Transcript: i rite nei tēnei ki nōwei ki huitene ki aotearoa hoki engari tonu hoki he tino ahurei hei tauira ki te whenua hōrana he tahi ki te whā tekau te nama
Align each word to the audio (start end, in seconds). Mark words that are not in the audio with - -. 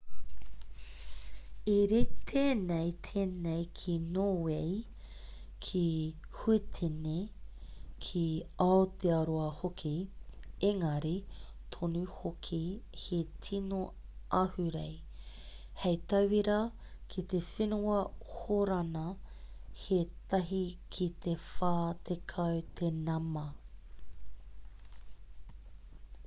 i 1.71 1.73
rite 1.89 2.41
nei 2.61 2.87
tēnei 3.07 3.65
ki 3.79 3.97
nōwei 4.13 4.71
ki 5.65 5.81
huitene 6.37 7.17
ki 8.05 8.23
aotearoa 8.65 9.51
hoki 9.57 9.91
engari 10.69 11.13
tonu 11.77 12.01
hoki 12.15 12.61
he 13.03 13.21
tino 13.49 13.83
ahurei 14.41 14.97
hei 15.83 16.01
tauira 16.15 16.57
ki 17.13 17.25
te 17.35 17.43
whenua 17.51 18.01
hōrana 18.33 19.07
he 19.83 20.01
tahi 20.33 20.63
ki 20.97 21.11
te 21.27 21.37
whā 21.45 21.73
tekau 22.11 22.61
te 22.81 22.93
nama 23.11 23.47